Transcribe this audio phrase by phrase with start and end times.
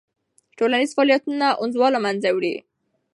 [0.57, 2.55] ټولنیز فعالیتونه انزوا له منځه وړي.